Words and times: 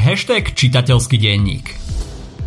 Hashtag 0.00 0.56
čitateľský 0.56 1.20
denník. 1.20 1.89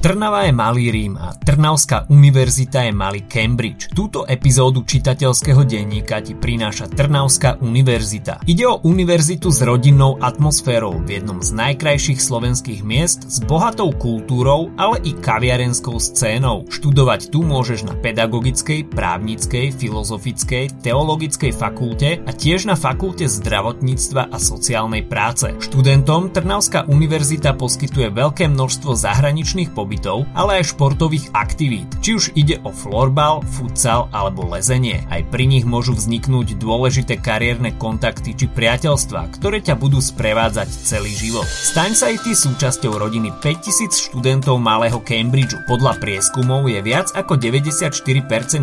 Trnava 0.04 0.44
je 0.44 0.52
malý 0.52 0.92
Rím 0.92 1.16
a 1.16 1.32
Trnavská 1.32 2.12
univerzita 2.12 2.84
je 2.84 2.92
malý 2.92 3.24
Cambridge. 3.24 3.88
Túto 3.96 4.28
epizódu 4.28 4.84
čitateľského 4.84 5.64
denníka 5.64 6.20
ti 6.20 6.36
prináša 6.36 6.92
Trnavská 6.92 7.64
univerzita. 7.64 8.44
Ide 8.44 8.68
o 8.68 8.84
univerzitu 8.84 9.48
s 9.48 9.64
rodinnou 9.64 10.20
atmosférou 10.20 11.00
v 11.08 11.24
jednom 11.24 11.40
z 11.40 11.56
najkrajších 11.56 12.20
slovenských 12.20 12.84
miest 12.84 13.32
s 13.32 13.40
bohatou 13.48 13.96
kultúrou, 13.96 14.76
ale 14.76 15.00
i 15.08 15.16
kaviarenskou 15.16 15.96
scénou. 16.04 16.68
Študovať 16.68 17.32
tu 17.32 17.40
môžeš 17.40 17.88
na 17.88 17.96
pedagogickej, 17.96 18.92
právnickej, 18.92 19.72
filozofickej, 19.72 20.84
teologickej 20.84 21.56
fakulte 21.56 22.20
a 22.28 22.32
tiež 22.36 22.68
na 22.68 22.76
fakulte 22.76 23.24
zdravotníctva 23.24 24.36
a 24.36 24.36
sociálnej 24.36 25.08
práce. 25.08 25.48
Študentom 25.64 26.28
Trnavská 26.28 26.92
univerzita 26.92 27.56
poskytuje 27.56 28.12
veľké 28.12 28.52
množstvo 28.52 29.00
zahraničných 29.00 29.72
pobytov 29.72 29.93
pobytov, 29.94 30.26
ale 30.34 30.58
aj 30.58 30.74
športových 30.74 31.30
aktivít, 31.38 31.86
či 32.02 32.18
už 32.18 32.34
ide 32.34 32.58
o 32.66 32.74
florbal, 32.74 33.46
futsal 33.46 34.10
alebo 34.10 34.50
lezenie. 34.50 35.06
Aj 35.14 35.22
pri 35.30 35.46
nich 35.46 35.70
môžu 35.70 35.94
vzniknúť 35.94 36.58
dôležité 36.58 37.22
kariérne 37.22 37.78
kontakty 37.78 38.34
či 38.34 38.50
priateľstva, 38.50 39.38
ktoré 39.38 39.62
ťa 39.62 39.78
budú 39.78 40.02
sprevádzať 40.02 40.66
celý 40.82 41.14
život. 41.14 41.46
Staň 41.46 41.94
sa 41.94 42.10
aj 42.10 42.26
ty 42.26 42.34
súčasťou 42.34 42.98
rodiny 42.98 43.30
5000 43.38 44.10
študentov 44.10 44.58
malého 44.58 44.98
Cambridgeu. 45.06 45.62
Podľa 45.70 46.02
prieskumov 46.02 46.66
je 46.66 46.82
viac 46.82 47.14
ako 47.14 47.38
94% 47.38 48.02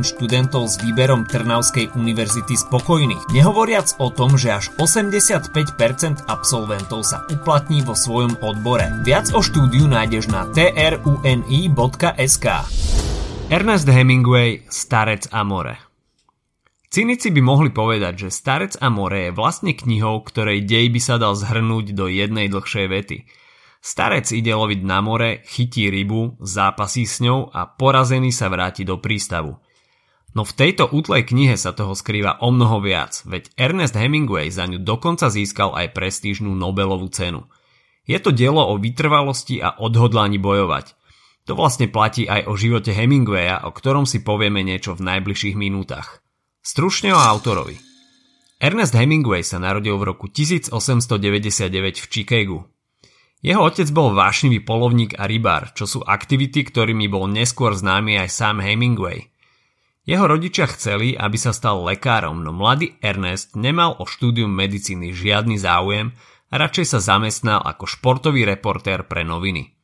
študentov 0.03 0.67
s 0.67 0.83
výberom 0.83 1.31
Trnavskej 1.31 1.95
univerzity 1.95 2.59
spokojných. 2.59 3.31
Nehovoriac 3.31 3.95
o 4.03 4.11
tom, 4.11 4.34
že 4.34 4.51
až 4.51 4.75
85% 4.83 6.27
absolventov 6.27 7.06
sa 7.06 7.23
uplatní 7.31 7.87
vo 7.87 7.95
svojom 7.95 8.34
odbore. 8.42 8.91
Viac 9.06 9.31
o 9.37 9.45
štúdiu 9.45 9.87
nájdeš 9.87 10.33
na 10.33 10.48
TRU 10.51 11.20
uni.sk 11.20 12.47
Ernest 13.53 13.84
Hemingway 13.84 14.64
Starec 14.72 15.28
a 15.28 15.45
more 15.45 15.77
Cynici 16.89 17.28
by 17.28 17.45
mohli 17.45 17.69
povedať, 17.69 18.25
že 18.25 18.28
Starec 18.33 18.81
a 18.81 18.89
more 18.89 19.28
je 19.28 19.36
vlastne 19.36 19.77
knihou, 19.77 20.25
ktorej 20.25 20.64
dej 20.64 20.89
by 20.89 20.97
sa 20.97 21.20
dal 21.20 21.36
zhrnúť 21.36 21.92
do 21.92 22.08
jednej 22.08 22.48
dlhšej 22.48 22.86
vety. 22.89 23.19
Starec 23.84 24.33
ide 24.33 24.56
loviť 24.56 24.80
na 24.80 25.05
more, 25.05 25.45
chytí 25.45 25.92
rybu, 25.92 26.41
zápasí 26.41 27.05
s 27.05 27.20
ňou 27.20 27.52
a 27.52 27.69
porazený 27.69 28.33
sa 28.33 28.48
vráti 28.48 28.89
do 28.89 28.97
prístavu. 28.97 29.61
No 30.33 30.42
v 30.48 30.56
tejto 30.56 30.89
útlej 30.89 31.28
knihe 31.28 31.61
sa 31.61 31.77
toho 31.77 31.92
skrýva 31.92 32.41
o 32.41 32.48
mnoho 32.48 32.80
viac, 32.80 33.20
veď 33.28 33.52
Ernest 33.61 33.92
Hemingway 33.92 34.48
za 34.48 34.64
ňu 34.64 34.80
dokonca 34.80 35.28
získal 35.28 35.77
aj 35.77 35.92
prestížnú 35.92 36.56
Nobelovú 36.56 37.12
cenu. 37.12 37.45
Je 38.08 38.17
to 38.17 38.33
dielo 38.33 38.64
o 38.64 38.80
vytrvalosti 38.80 39.61
a 39.61 39.77
odhodlaní 39.77 40.41
bojovať. 40.41 40.97
To 41.48 41.56
vlastne 41.56 41.88
platí 41.88 42.28
aj 42.28 42.50
o 42.50 42.55
živote 42.58 42.92
Hemingwaya, 42.92 43.64
o 43.64 43.72
ktorom 43.72 44.05
si 44.05 44.20
povieme 44.20 44.60
niečo 44.60 44.92
v 44.92 45.06
najbližších 45.06 45.56
minútach. 45.56 46.20
Stručne 46.60 47.16
o 47.16 47.20
autorovi. 47.20 47.80
Ernest 48.60 48.92
Hemingway 48.92 49.41
sa 49.41 49.56
narodil 49.56 49.96
v 49.96 50.12
roku 50.12 50.28
1899 50.28 52.05
v 52.05 52.06
Chicagu. 52.12 52.58
Jeho 53.41 53.64
otec 53.64 53.88
bol 53.88 54.12
vášnivý 54.12 54.61
polovník 54.61 55.16
a 55.16 55.24
rybár, 55.24 55.72
čo 55.72 55.88
sú 55.88 56.05
aktivity, 56.05 56.61
ktorými 56.61 57.08
bol 57.08 57.24
neskôr 57.24 57.72
známy 57.72 58.20
aj 58.20 58.28
sám 58.28 58.61
Hemingway. 58.61 59.33
Jeho 60.05 60.28
rodičia 60.28 60.68
chceli, 60.68 61.16
aby 61.16 61.41
sa 61.41 61.56
stal 61.56 61.80
lekárom, 61.80 62.44
no 62.44 62.52
mladý 62.52 63.00
Ernest 63.00 63.56
nemal 63.56 63.96
o 63.96 64.05
štúdium 64.05 64.52
medicíny 64.52 65.16
žiadny 65.16 65.56
záujem 65.56 66.12
a 66.52 66.55
radšej 66.61 66.86
sa 66.92 66.98
zamestnal 67.00 67.64
ako 67.64 67.88
športový 67.88 68.44
reportér 68.44 69.08
pre 69.08 69.24
noviny. 69.24 69.80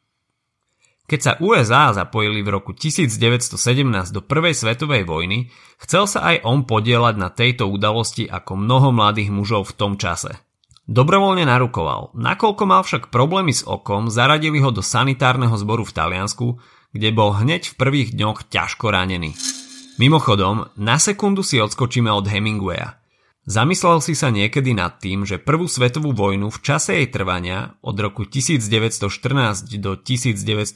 Keď 1.06 1.20
sa 1.22 1.32
USA 1.38 1.94
zapojili 1.94 2.42
v 2.42 2.50
roku 2.50 2.74
1917 2.74 3.54
do 4.10 4.20
Prvej 4.26 4.58
svetovej 4.58 5.06
vojny, 5.06 5.54
chcel 5.78 6.10
sa 6.10 6.34
aj 6.34 6.42
on 6.42 6.66
podielať 6.66 7.14
na 7.14 7.30
tejto 7.30 7.70
udalosti 7.70 8.26
ako 8.26 8.58
mnoho 8.58 8.90
mladých 8.90 9.30
mužov 9.30 9.70
v 9.70 9.76
tom 9.78 9.92
čase. 9.94 10.34
Dobrovoľne 10.86 11.46
narukoval, 11.46 12.14
nakoľko 12.14 12.62
mal 12.66 12.82
však 12.82 13.14
problémy 13.14 13.54
s 13.54 13.62
okom, 13.62 14.10
zaradili 14.10 14.58
ho 14.58 14.74
do 14.74 14.82
sanitárneho 14.82 15.54
zboru 15.54 15.86
v 15.86 15.94
Taliansku, 15.94 16.58
kde 16.90 17.08
bol 17.14 17.34
hneď 17.38 17.70
v 17.70 17.78
prvých 17.78 18.10
dňoch 18.14 18.50
ťažko 18.50 18.90
ranený. 18.90 19.34
Mimochodom, 20.02 20.70
na 20.74 20.98
sekundu 20.98 21.46
si 21.46 21.62
odskočíme 21.62 22.10
od 22.10 22.26
Hemingwaya– 22.26 22.98
Zamyslel 23.46 24.02
si 24.02 24.18
sa 24.18 24.34
niekedy 24.34 24.74
nad 24.74 24.98
tým, 24.98 25.22
že 25.22 25.38
prvú 25.38 25.70
svetovú 25.70 26.10
vojnu 26.10 26.50
v 26.50 26.58
čase 26.66 26.98
jej 26.98 27.06
trvania 27.06 27.78
od 27.78 27.94
roku 27.94 28.26
1914 28.26 29.70
do 29.78 29.94
1918 29.94 30.74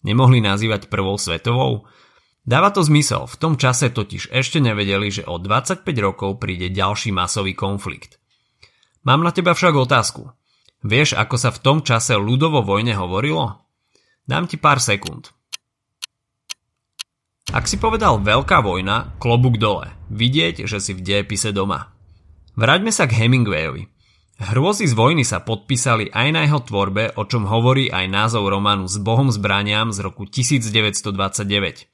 nemohli 0.00 0.40
nazývať 0.40 0.88
prvou 0.88 1.20
svetovou? 1.20 1.84
Dáva 2.48 2.72
to 2.72 2.80
zmysel, 2.80 3.28
v 3.28 3.36
tom 3.36 3.60
čase 3.60 3.92
totiž 3.92 4.32
ešte 4.32 4.64
nevedeli, 4.64 5.12
že 5.12 5.28
o 5.28 5.36
25 5.36 5.84
rokov 6.00 6.40
príde 6.40 6.72
ďalší 6.72 7.12
masový 7.12 7.52
konflikt. 7.52 8.16
Mám 9.04 9.20
na 9.20 9.28
teba 9.36 9.52
však 9.52 9.76
otázku. 9.76 10.32
Vieš, 10.80 11.20
ako 11.20 11.36
sa 11.36 11.52
v 11.52 11.60
tom 11.60 11.78
čase 11.84 12.16
ľudovo 12.16 12.64
vojne 12.64 12.96
hovorilo? 12.96 13.60
Dám 14.24 14.48
ti 14.48 14.56
pár 14.56 14.80
sekúnd. 14.80 15.36
Ak 17.48 17.64
si 17.64 17.80
povedal 17.80 18.20
veľká 18.20 18.60
vojna, 18.60 19.16
klobúk 19.16 19.56
dole. 19.56 19.88
Vidieť, 20.12 20.68
že 20.68 20.84
si 20.84 20.92
v 20.92 21.00
diepise 21.00 21.48
doma. 21.48 21.96
Vráťme 22.60 22.92
sa 22.92 23.08
k 23.08 23.24
Hemingwayovi. 23.24 23.88
Hrôzy 24.52 24.84
z 24.84 24.92
vojny 24.92 25.24
sa 25.24 25.40
podpísali 25.40 26.12
aj 26.12 26.28
na 26.28 26.44
jeho 26.44 26.60
tvorbe, 26.60 27.16
o 27.16 27.24
čom 27.24 27.48
hovorí 27.48 27.88
aj 27.88 28.04
názov 28.04 28.52
románu 28.52 28.84
S 28.84 29.00
Bohom 29.00 29.32
zbraniam 29.32 29.96
z 29.96 30.04
roku 30.04 30.28
1929. 30.28 31.88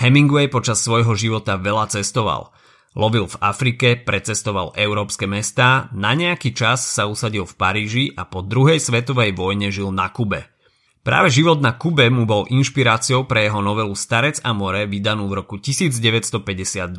Hemingway 0.00 0.48
počas 0.48 0.80
svojho 0.80 1.12
života 1.12 1.60
veľa 1.60 1.92
cestoval. 1.92 2.48
Lovil 2.96 3.28
v 3.28 3.36
Afrike, 3.36 4.00
precestoval 4.00 4.72
európske 4.80 5.28
mestá, 5.28 5.92
na 5.92 6.16
nejaký 6.16 6.56
čas 6.56 6.88
sa 6.88 7.04
usadil 7.04 7.44
v 7.44 7.54
Paríži 7.54 8.04
a 8.16 8.24
po 8.24 8.40
druhej 8.40 8.80
svetovej 8.80 9.36
vojne 9.36 9.68
žil 9.68 9.92
na 9.92 10.08
Kube– 10.08 10.48
Práve 11.00 11.32
život 11.32 11.64
na 11.64 11.72
Kube 11.72 12.12
mu 12.12 12.28
bol 12.28 12.44
inšpiráciou 12.52 13.24
pre 13.24 13.48
jeho 13.48 13.64
novelu 13.64 13.96
Starec 13.96 14.44
a 14.44 14.52
more 14.52 14.84
vydanú 14.84 15.32
v 15.32 15.40
roku 15.40 15.56
1952. 15.56 16.92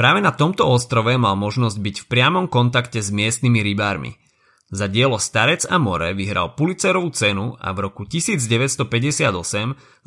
Práve 0.00 0.20
na 0.24 0.32
tomto 0.32 0.64
ostrove 0.64 1.12
mal 1.20 1.36
možnosť 1.36 1.76
byť 1.76 1.96
v 2.00 2.06
priamom 2.08 2.48
kontakte 2.48 3.04
s 3.04 3.12
miestnymi 3.12 3.60
rybármi. 3.60 4.16
Za 4.72 4.88
dielo 4.88 5.20
Starec 5.20 5.68
a 5.68 5.76
more 5.76 6.16
vyhral 6.16 6.56
Pulitzerovú 6.56 7.12
cenu 7.12 7.52
a 7.60 7.68
v 7.76 7.84
roku 7.84 8.08
1958 8.08 8.88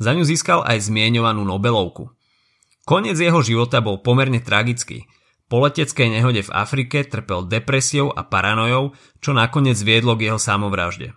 za 0.02 0.10
ňu 0.10 0.24
získal 0.26 0.66
aj 0.66 0.90
zmienovanú 0.90 1.46
Nobelovku. 1.46 2.10
Koniec 2.82 3.14
jeho 3.22 3.38
života 3.38 3.78
bol 3.78 4.02
pomerne 4.02 4.42
tragický. 4.42 5.06
Po 5.46 5.62
leteckej 5.62 6.10
nehode 6.10 6.42
v 6.42 6.50
Afrike 6.50 7.06
trpel 7.06 7.46
depresiou 7.46 8.10
a 8.10 8.26
paranojou, 8.26 8.98
čo 9.22 9.30
nakoniec 9.30 9.78
viedlo 9.78 10.18
k 10.18 10.32
jeho 10.32 10.42
samovražde. 10.42 11.14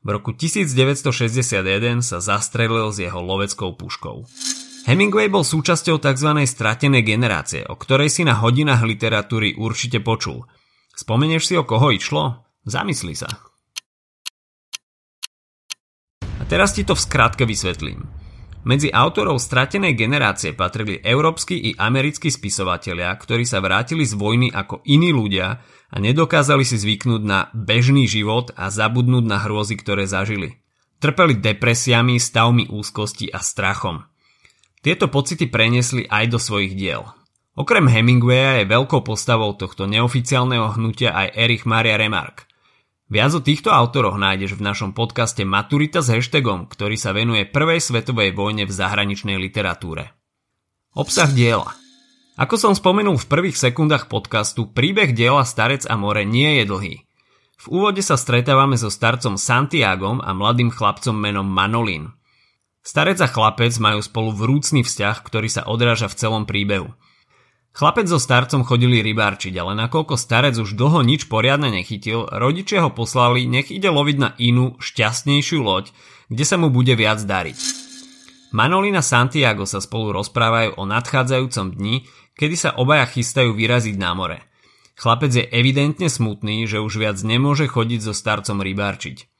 V 0.00 0.08
roku 0.08 0.32
1961 0.32 2.00
sa 2.00 2.24
zastrelil 2.24 2.88
s 2.88 3.04
jeho 3.04 3.20
loveckou 3.20 3.76
puškou. 3.76 4.24
Hemingway 4.88 5.28
bol 5.28 5.44
súčasťou 5.44 6.00
tzv. 6.00 6.40
stratenej 6.48 7.04
generácie, 7.04 7.68
o 7.68 7.76
ktorej 7.76 8.08
si 8.08 8.24
na 8.24 8.40
hodinách 8.40 8.80
literatúry 8.88 9.52
určite 9.60 10.00
počul. 10.00 10.48
Spomenieš 10.96 11.52
si, 11.52 11.54
o 11.60 11.68
koho 11.68 11.92
išlo? 11.92 12.48
Zamysli 12.64 13.12
sa. 13.12 13.28
A 16.24 16.42
teraz 16.48 16.72
ti 16.72 16.88
to 16.88 16.96
v 16.96 17.04
skratke 17.04 17.44
vysvetlím. 17.44 18.00
Medzi 18.64 18.92
autorov 18.92 19.40
stratenej 19.40 19.96
generácie 19.96 20.56
patrili 20.56 21.00
európsky 21.00 21.72
i 21.72 21.76
americkí 21.76 22.32
spisovatelia, 22.32 23.12
ktorí 23.16 23.44
sa 23.44 23.60
vrátili 23.60 24.04
z 24.04 24.16
vojny 24.16 24.48
ako 24.52 24.80
iní 24.84 25.12
ľudia 25.12 25.60
a 25.90 25.96
nedokázali 25.98 26.62
si 26.62 26.78
zvyknúť 26.78 27.22
na 27.26 27.50
bežný 27.50 28.06
život 28.06 28.54
a 28.54 28.70
zabudnúť 28.70 29.24
na 29.26 29.42
hrôzy, 29.42 29.74
ktoré 29.74 30.06
zažili. 30.06 30.62
Trpeli 31.02 31.34
depresiami, 31.42 32.22
stavmi 32.22 32.70
úzkosti 32.70 33.26
a 33.34 33.42
strachom. 33.42 34.06
Tieto 34.80 35.10
pocity 35.10 35.50
preniesli 35.50 36.06
aj 36.06 36.24
do 36.30 36.38
svojich 36.38 36.78
diel. 36.78 37.04
Okrem 37.58 37.90
Hemingwaya 37.90 38.62
je 38.62 38.70
veľkou 38.70 39.02
postavou 39.02 39.52
tohto 39.58 39.90
neoficiálneho 39.90 40.78
hnutia 40.78 41.12
aj 41.12 41.34
Erich 41.34 41.66
Maria 41.66 41.98
Remark. 41.98 42.46
Viac 43.10 43.34
o 43.34 43.42
týchto 43.42 43.74
autoroch 43.74 44.14
nájdeš 44.14 44.54
v 44.54 44.70
našom 44.70 44.94
podcaste 44.94 45.42
Maturita 45.42 45.98
s 45.98 46.14
hashtagom, 46.14 46.70
ktorý 46.70 46.94
sa 46.94 47.10
venuje 47.10 47.42
prvej 47.42 47.82
svetovej 47.82 48.30
vojne 48.38 48.70
v 48.70 48.72
zahraničnej 48.72 49.34
literatúre. 49.34 50.14
Obsah 50.94 51.26
diela 51.26 51.79
ako 52.40 52.56
som 52.56 52.72
spomenul 52.72 53.20
v 53.20 53.28
prvých 53.28 53.60
sekundách 53.60 54.08
podcastu, 54.08 54.64
príbeh 54.64 55.12
diela 55.12 55.44
Starec 55.44 55.84
a 55.84 56.00
more 56.00 56.24
nie 56.24 56.56
je 56.56 56.64
dlhý. 56.64 56.96
V 57.60 57.66
úvode 57.68 58.00
sa 58.00 58.16
stretávame 58.16 58.80
so 58.80 58.88
starcom 58.88 59.36
Santiagom 59.36 60.24
a 60.24 60.32
mladým 60.32 60.72
chlapcom 60.72 61.12
menom 61.12 61.44
Manolín. 61.44 62.16
Starec 62.80 63.20
a 63.20 63.28
chlapec 63.28 63.76
majú 63.76 64.00
spolu 64.00 64.32
vrúcný 64.32 64.80
vzťah, 64.80 65.20
ktorý 65.20 65.52
sa 65.52 65.68
odráža 65.68 66.08
v 66.08 66.16
celom 66.16 66.48
príbehu. 66.48 66.88
Chlapec 67.76 68.08
so 68.08 68.16
starcom 68.16 68.64
chodili 68.64 69.04
rybárčiť, 69.04 69.52
ale 69.60 69.76
nakoľko 69.76 70.16
starec 70.16 70.56
už 70.56 70.80
dlho 70.80 71.04
nič 71.04 71.28
poriadne 71.28 71.68
nechytil, 71.68 72.24
rodičia 72.24 72.88
ho 72.88 72.90
poslali, 72.90 73.44
nech 73.44 73.68
ide 73.68 73.92
loviť 73.92 74.16
na 74.16 74.32
inú, 74.40 74.80
šťastnejšiu 74.80 75.60
loď, 75.60 75.92
kde 76.32 76.44
sa 76.48 76.56
mu 76.56 76.72
bude 76.72 76.96
viac 76.96 77.20
dariť. 77.20 77.79
Manolina 78.50 78.98
Santiago 78.98 79.62
sa 79.62 79.78
spolu 79.78 80.10
rozprávajú 80.10 80.74
o 80.74 80.82
nadchádzajúcom 80.82 81.78
dni, 81.78 82.02
kedy 82.34 82.56
sa 82.58 82.70
obaja 82.74 83.06
chystajú 83.06 83.54
vyraziť 83.54 83.94
na 83.94 84.10
more. 84.10 84.42
Chlapec 84.98 85.30
je 85.30 85.46
evidentne 85.54 86.10
smutný, 86.10 86.66
že 86.66 86.82
už 86.82 86.98
viac 86.98 87.16
nemôže 87.22 87.70
chodiť 87.70 88.00
so 88.02 88.12
starcom 88.12 88.58
rybárčiť. 88.58 89.30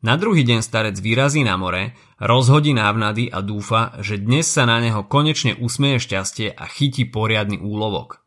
Na 0.00 0.16
druhý 0.16 0.40
deň 0.44 0.64
starec 0.64 0.96
vyrazí 0.96 1.44
na 1.44 1.60
more, 1.60 1.92
rozhodí 2.16 2.72
návnady 2.72 3.28
a 3.28 3.44
dúfa, 3.44 3.96
že 4.00 4.16
dnes 4.16 4.48
sa 4.48 4.64
na 4.64 4.80
neho 4.80 5.04
konečne 5.04 5.56
usmeje 5.60 6.00
šťastie 6.00 6.48
a 6.56 6.64
chytí 6.64 7.04
poriadny 7.08 7.60
úlovok. 7.60 8.24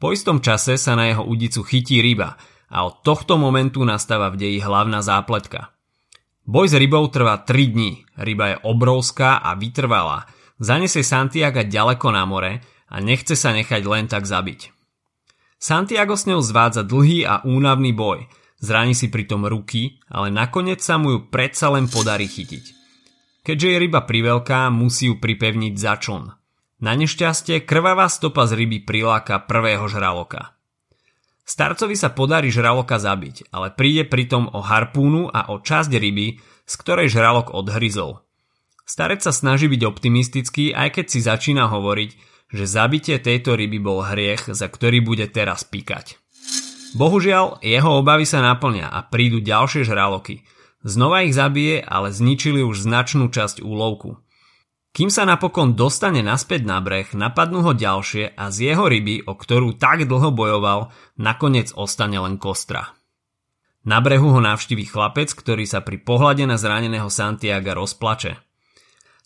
Po 0.00 0.12
istom 0.12 0.40
čase 0.40 0.80
sa 0.80 0.96
na 0.96 1.12
jeho 1.12 1.24
udicu 1.24 1.64
chytí 1.64 2.00
ryba 2.00 2.40
a 2.72 2.88
od 2.88 3.04
tohto 3.04 3.36
momentu 3.36 3.84
nastáva 3.84 4.32
v 4.32 4.40
deji 4.40 4.58
hlavná 4.64 5.04
zápletka– 5.04 5.68
Boj 6.44 6.68
s 6.68 6.76
rybou 6.76 7.08
trvá 7.08 7.40
3 7.40 7.72
dní, 7.72 8.04
ryba 8.20 8.46
je 8.52 8.56
obrovská 8.68 9.40
a 9.40 9.56
vytrvalá, 9.56 10.28
zanesie 10.60 11.00
Santiago 11.00 11.64
ďaleko 11.64 12.12
na 12.12 12.28
more 12.28 12.60
a 12.92 12.96
nechce 13.00 13.32
sa 13.32 13.56
nechať 13.56 13.80
len 13.88 14.04
tak 14.12 14.28
zabiť. 14.28 14.68
Santiago 15.56 16.20
s 16.20 16.28
ňou 16.28 16.44
zvádza 16.44 16.84
dlhý 16.84 17.24
a 17.24 17.40
únavný 17.48 17.96
boj, 17.96 18.28
zraní 18.60 18.92
si 18.92 19.08
pritom 19.08 19.48
ruky, 19.48 19.96
ale 20.12 20.28
nakoniec 20.28 20.84
sa 20.84 21.00
mu 21.00 21.16
ju 21.16 21.18
predsa 21.32 21.72
len 21.72 21.88
podarí 21.88 22.28
chytiť. 22.28 22.64
Keďže 23.40 23.68
je 23.72 23.80
ryba 23.80 24.04
priveľká, 24.04 24.68
musí 24.68 25.08
ju 25.08 25.16
pripevniť 25.16 25.74
za 25.80 25.96
čln. 25.96 26.28
Na 26.84 26.92
nešťastie 26.92 27.64
krvavá 27.64 28.12
stopa 28.12 28.44
z 28.44 28.60
ryby 28.60 28.84
priláka 28.84 29.40
prvého 29.40 29.88
žraloka. 29.88 30.52
Starcovi 31.44 31.92
sa 31.92 32.08
podarí 32.08 32.48
žraloka 32.48 32.96
zabiť, 32.96 33.52
ale 33.52 33.68
príde 33.68 34.08
pritom 34.08 34.48
o 34.48 34.64
harpúnu 34.64 35.28
a 35.28 35.52
o 35.52 35.60
časť 35.60 35.92
ryby, 35.92 36.40
z 36.64 36.74
ktorej 36.80 37.12
žralok 37.12 37.52
odhryzol. 37.52 38.24
Starec 38.88 39.20
sa 39.20 39.32
snaží 39.32 39.68
byť 39.68 39.82
optimistický, 39.84 40.72
aj 40.72 41.00
keď 41.00 41.06
si 41.08 41.20
začína 41.20 41.68
hovoriť, 41.68 42.10
že 42.48 42.64
zabitie 42.64 43.16
tejto 43.20 43.56
ryby 43.60 43.76
bol 43.76 44.00
hriech, 44.04 44.48
za 44.52 44.72
ktorý 44.72 45.04
bude 45.04 45.28
teraz 45.28 45.68
píkať. 45.68 46.16
Bohužiaľ, 46.96 47.60
jeho 47.60 48.00
obavy 48.00 48.24
sa 48.24 48.40
naplňa 48.40 48.88
a 48.88 49.02
prídu 49.04 49.42
ďalšie 49.42 49.84
žraloky. 49.84 50.46
Znova 50.84 51.28
ich 51.28 51.34
zabije, 51.34 51.82
ale 51.82 52.14
zničili 52.14 52.62
už 52.62 52.86
značnú 52.86 53.28
časť 53.28 53.60
úlovku. 53.60 54.23
Kým 54.94 55.10
sa 55.10 55.26
napokon 55.26 55.74
dostane 55.74 56.22
naspäť 56.22 56.62
na 56.62 56.78
breh, 56.78 57.10
napadnú 57.18 57.66
ho 57.66 57.74
ďalšie 57.74 58.38
a 58.38 58.54
z 58.54 58.70
jeho 58.70 58.86
ryby, 58.86 59.26
o 59.26 59.34
ktorú 59.34 59.74
tak 59.74 60.06
dlho 60.06 60.30
bojoval, 60.30 60.94
nakoniec 61.18 61.74
ostane 61.74 62.14
len 62.14 62.38
kostra. 62.38 62.94
Na 63.82 63.98
brehu 63.98 64.30
ho 64.30 64.38
navštíví 64.38 64.86
chlapec, 64.86 65.34
ktorý 65.34 65.66
sa 65.66 65.82
pri 65.82 65.98
pohľade 65.98 66.46
na 66.46 66.54
zraneného 66.54 67.10
Santiaga 67.10 67.74
rozplače. 67.74 68.38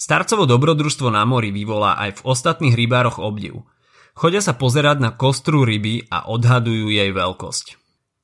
Starcovo 0.00 0.48
dobrodružstvo 0.48 1.12
na 1.12 1.28
mori 1.28 1.52
vyvolá 1.52 2.00
aj 2.00 2.10
v 2.16 2.24
ostatných 2.24 2.72
rybároch 2.72 3.20
obdiv. 3.20 3.60
Chodia 4.16 4.40
sa 4.40 4.56
pozerať 4.56 5.04
na 5.04 5.12
kostru 5.12 5.68
ryby 5.68 6.08
a 6.08 6.32
odhadujú 6.32 6.88
jej 6.88 7.12
veľkosť. 7.12 7.76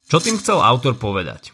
Čo 0.08 0.16
tým 0.16 0.40
chcel 0.40 0.64
autor 0.64 0.96
povedať? 0.96 1.52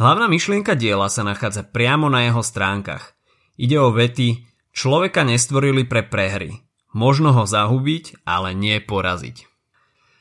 Hlavná 0.00 0.24
myšlienka 0.24 0.72
diela 0.72 1.12
sa 1.12 1.20
nachádza 1.20 1.68
priamo 1.68 2.08
na 2.08 2.24
jeho 2.24 2.40
stránkach. 2.40 3.12
Ide 3.60 3.76
o 3.76 3.92
vety 3.92 4.49
Človeka 4.70 5.26
nestvorili 5.26 5.82
pre 5.82 6.06
prehry. 6.06 6.62
Možno 6.90 7.34
ho 7.34 7.46
zahubiť, 7.46 8.26
ale 8.26 8.54
nie 8.54 8.78
poraziť. 8.82 9.46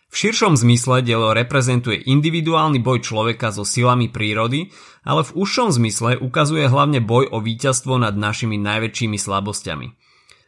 V 0.09 0.15
širšom 0.17 0.57
zmysle 0.57 1.05
dielo 1.05 1.37
reprezentuje 1.37 2.01
individuálny 2.01 2.81
boj 2.81 3.05
človeka 3.05 3.53
so 3.53 3.61
silami 3.61 4.09
prírody, 4.09 4.73
ale 5.05 5.21
v 5.21 5.31
užšom 5.37 5.69
zmysle 5.69 6.17
ukazuje 6.17 6.65
hlavne 6.65 6.97
boj 6.97 7.29
o 7.29 7.37
víťazstvo 7.37 8.01
nad 8.01 8.17
našimi 8.17 8.57
najväčšími 8.57 9.17
slabosťami. 9.21 9.87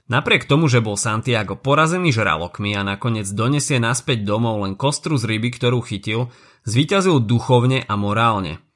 Napriek 0.09 0.49
tomu, 0.49 0.65
že 0.65 0.81
bol 0.81 0.97
Santiago 0.97 1.53
porazený 1.53 2.09
žralokmi 2.09 2.73
a 2.73 2.81
nakoniec 2.81 3.29
donesie 3.29 3.77
naspäť 3.77 4.25
domov 4.25 4.65
len 4.65 4.73
kostru 4.73 5.15
z 5.15 5.29
ryby, 5.29 5.53
ktorú 5.53 5.85
chytil, 5.85 6.33
zvíťazil 6.65 7.21
duchovne 7.21 7.85
a 7.85 7.93
morálne– 7.95 8.57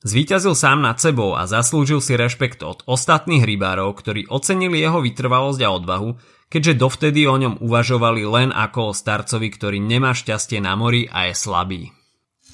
Zvíťazil 0.00 0.56
sám 0.56 0.80
nad 0.80 0.96
sebou 0.96 1.36
a 1.36 1.44
zaslúžil 1.44 2.00
si 2.00 2.16
rešpekt 2.16 2.64
od 2.64 2.80
ostatných 2.88 3.44
rybárov, 3.44 3.92
ktorí 3.92 4.32
ocenili 4.32 4.80
jeho 4.80 5.04
vytrvalosť 5.04 5.60
a 5.60 5.68
odvahu, 5.76 6.16
keďže 6.48 6.80
dovtedy 6.80 7.28
o 7.28 7.36
ňom 7.36 7.60
uvažovali 7.60 8.24
len 8.24 8.48
ako 8.48 8.90
o 8.90 8.96
starcovi, 8.96 9.52
ktorý 9.52 9.76
nemá 9.76 10.16
šťastie 10.16 10.64
na 10.64 10.72
mori 10.72 11.04
a 11.04 11.28
je 11.28 11.34
slabý. 11.36 11.82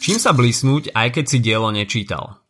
Čím 0.02 0.18
sa 0.18 0.34
blisnúť, 0.34 0.90
aj 0.90 1.08
keď 1.14 1.24
si 1.30 1.38
dielo 1.38 1.70
nečítal? 1.70 2.42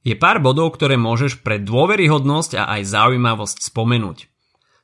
Je 0.00 0.16
pár 0.16 0.40
bodov, 0.40 0.80
ktoré 0.80 0.96
môžeš 0.96 1.44
pre 1.44 1.60
dôveryhodnosť 1.60 2.56
a 2.56 2.80
aj 2.80 2.88
zaujímavosť 2.88 3.68
spomenúť. 3.68 4.32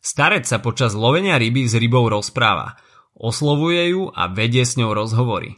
Starec 0.04 0.44
sa 0.44 0.60
počas 0.60 0.92
lovenia 0.92 1.40
ryby 1.40 1.64
s 1.64 1.74
rybou 1.74 2.06
rozpráva, 2.06 2.76
oslovuje 3.16 3.96
ju 3.96 4.12
a 4.12 4.28
vedie 4.28 4.62
s 4.62 4.76
ňou 4.76 4.92
rozhovory. 4.92 5.56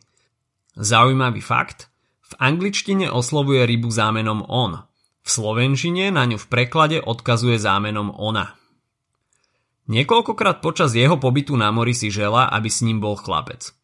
Zaujímavý 0.79 1.43
fakt– 1.43 1.87
v 2.31 2.35
angličtine 2.39 3.11
oslovuje 3.11 3.67
rybu 3.67 3.91
zámenom 3.91 4.47
on. 4.47 4.87
V 5.21 5.29
slovenčine 5.29 6.15
na 6.15 6.25
ňu 6.31 6.39
v 6.39 6.47
preklade 6.47 7.03
odkazuje 7.03 7.59
zámenom 7.59 8.15
ona. 8.15 8.55
Niekoľkokrát 9.91 10.63
počas 10.63 10.95
jeho 10.95 11.19
pobytu 11.19 11.59
na 11.59 11.75
mori 11.75 11.91
si 11.91 12.15
žela, 12.15 12.47
aby 12.47 12.71
s 12.71 12.87
ním 12.87 13.03
bol 13.03 13.19
chlapec. 13.19 13.75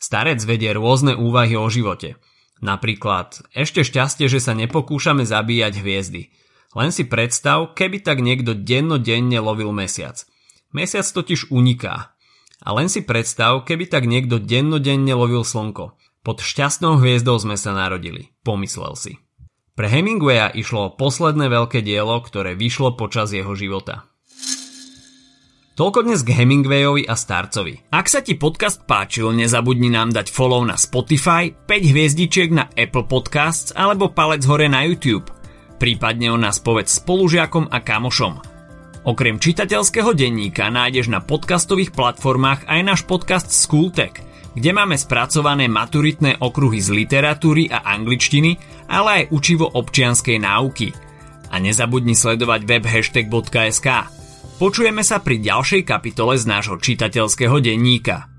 Starec 0.00 0.40
vedie 0.40 0.72
rôzne 0.72 1.12
úvahy 1.12 1.60
o 1.60 1.68
živote. 1.68 2.16
Napríklad, 2.64 3.44
ešte 3.52 3.84
šťastie, 3.84 4.32
že 4.32 4.40
sa 4.40 4.56
nepokúšame 4.56 5.28
zabíjať 5.28 5.84
hviezdy. 5.84 6.32
Len 6.72 6.90
si 6.90 7.04
predstav, 7.04 7.76
keby 7.76 8.00
tak 8.00 8.24
niekto 8.24 8.56
dennodenne 8.56 9.36
lovil 9.44 9.68
mesiac. 9.76 10.24
Mesiac 10.72 11.04
totiž 11.04 11.52
uniká. 11.52 12.16
A 12.64 12.68
len 12.72 12.88
si 12.88 13.04
predstav, 13.04 13.68
keby 13.68 13.92
tak 13.92 14.08
niekto 14.08 14.40
dennodenne 14.40 15.12
lovil 15.12 15.44
slnko. 15.44 15.92
Pod 16.24 16.40
šťastnou 16.40 17.04
hviezdou 17.04 17.36
sme 17.36 17.52
sa 17.60 17.76
narodili, 17.76 18.32
pomyslel 18.48 18.96
si. 18.96 19.20
Pre 19.76 19.84
Hemingwaya 19.84 20.48
išlo 20.56 20.88
o 20.88 20.94
posledné 20.96 21.52
veľké 21.52 21.84
dielo, 21.84 22.16
ktoré 22.24 22.56
vyšlo 22.56 22.96
počas 22.96 23.36
jeho 23.36 23.52
života. 23.52 24.08
Toľko 25.76 26.08
dnes 26.08 26.24
k 26.24 26.32
Hemingwayovi 26.32 27.04
a 27.04 27.12
Starcovi. 27.12 27.92
Ak 27.92 28.08
sa 28.08 28.24
ti 28.24 28.40
podcast 28.40 28.88
páčil, 28.88 29.36
nezabudni 29.36 29.92
nám 29.92 30.16
dať 30.16 30.32
follow 30.32 30.64
na 30.64 30.80
Spotify, 30.80 31.52
5 31.52 31.92
hviezdičiek 31.92 32.48
na 32.48 32.72
Apple 32.72 33.04
Podcasts 33.04 33.76
alebo 33.76 34.08
palec 34.08 34.48
hore 34.48 34.64
na 34.70 34.80
YouTube. 34.80 35.28
Prípadne 35.76 36.32
o 36.32 36.40
nás 36.40 36.56
povedz 36.56 37.04
spolužiakom 37.04 37.68
a 37.68 37.84
kamošom. 37.84 38.40
Okrem 39.04 39.36
čitateľského 39.36 40.16
denníka 40.16 40.72
nájdeš 40.72 41.12
na 41.12 41.20
podcastových 41.20 41.92
platformách 41.92 42.64
aj 42.64 42.80
náš 42.80 43.00
podcast 43.04 43.52
Schooltech– 43.52 44.16
kde 44.54 44.70
máme 44.74 44.98
spracované 44.98 45.66
maturitné 45.70 46.38
okruhy 46.42 46.78
z 46.82 46.90
literatúry 46.94 47.70
a 47.70 47.86
angličtiny, 47.94 48.58
ale 48.90 49.08
aj 49.22 49.24
učivo 49.30 49.66
občianskej 49.70 50.38
náuky. 50.42 50.90
A 51.54 51.62
nezabudni 51.62 52.18
sledovať 52.18 52.60
web 52.66 52.84
hashtag.sk. 52.86 53.88
Počujeme 54.58 55.02
sa 55.02 55.22
pri 55.22 55.42
ďalšej 55.42 55.82
kapitole 55.86 56.34
z 56.38 56.44
nášho 56.46 56.78
čitateľského 56.78 57.58
denníka. 57.62 58.33